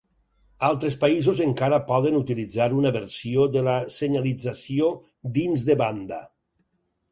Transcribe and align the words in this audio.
Altres 0.69 0.95
països 1.03 1.41
encara 1.45 1.79
poden 1.89 2.17
utilitzar 2.21 2.67
una 2.79 2.93
versió 2.97 3.45
de 3.57 3.63
la 3.69 3.77
senyalització 3.99 4.91
dins 5.39 5.69
de 5.71 5.79
banda. 5.87 6.23